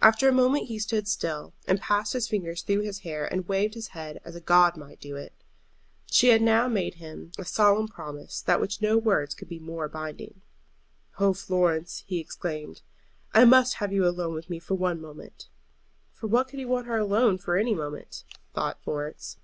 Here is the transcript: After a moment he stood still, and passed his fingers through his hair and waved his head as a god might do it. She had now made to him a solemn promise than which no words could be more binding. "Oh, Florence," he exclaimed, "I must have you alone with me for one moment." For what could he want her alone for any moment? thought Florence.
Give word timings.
After 0.00 0.30
a 0.30 0.32
moment 0.32 0.68
he 0.68 0.78
stood 0.78 1.06
still, 1.06 1.52
and 1.68 1.78
passed 1.78 2.14
his 2.14 2.26
fingers 2.26 2.62
through 2.62 2.80
his 2.80 3.00
hair 3.00 3.26
and 3.30 3.46
waved 3.46 3.74
his 3.74 3.88
head 3.88 4.18
as 4.24 4.34
a 4.34 4.40
god 4.40 4.78
might 4.78 4.98
do 4.98 5.14
it. 5.16 5.34
She 6.10 6.28
had 6.28 6.40
now 6.40 6.68
made 6.68 6.92
to 6.94 7.00
him 7.00 7.32
a 7.36 7.44
solemn 7.44 7.86
promise 7.86 8.40
than 8.40 8.62
which 8.62 8.80
no 8.80 8.96
words 8.96 9.34
could 9.34 9.50
be 9.50 9.58
more 9.58 9.88
binding. 9.90 10.40
"Oh, 11.18 11.34
Florence," 11.34 12.02
he 12.06 12.18
exclaimed, 12.18 12.80
"I 13.34 13.44
must 13.44 13.74
have 13.74 13.92
you 13.92 14.08
alone 14.08 14.32
with 14.32 14.48
me 14.48 14.58
for 14.58 14.74
one 14.74 15.02
moment." 15.02 15.48
For 16.14 16.28
what 16.28 16.48
could 16.48 16.58
he 16.58 16.64
want 16.64 16.86
her 16.86 16.96
alone 16.96 17.36
for 17.36 17.58
any 17.58 17.74
moment? 17.74 18.24
thought 18.54 18.82
Florence. 18.82 19.36